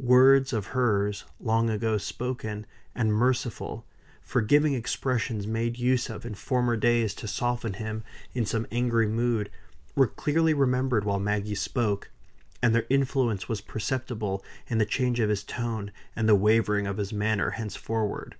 Words 0.00 0.52
of 0.52 0.66
hers, 0.74 1.22
long 1.38 1.70
ago 1.70 1.98
spoken, 1.98 2.66
and 2.96 3.12
merciful, 3.14 3.86
forgiving 4.20 4.74
expressions 4.74 5.46
made 5.46 5.78
use 5.78 6.10
of 6.10 6.26
in 6.26 6.34
former 6.34 6.76
days 6.76 7.14
to 7.14 7.28
soften 7.28 7.74
him 7.74 8.02
in 8.34 8.44
some 8.44 8.66
angry 8.72 9.06
mood, 9.06 9.52
were 9.94 10.08
clearly 10.08 10.52
remembered 10.52 11.04
while 11.04 11.20
Maggie 11.20 11.54
spoke; 11.54 12.10
and 12.60 12.74
their 12.74 12.86
influence 12.90 13.48
was 13.48 13.60
perceptible 13.60 14.44
in 14.66 14.78
the 14.78 14.84
change 14.84 15.20
of 15.20 15.30
his 15.30 15.44
tone, 15.44 15.92
and 16.16 16.28
the 16.28 16.34
wavering 16.34 16.88
of 16.88 16.96
his 16.96 17.12
manner 17.12 17.50
henceforward. 17.50 18.34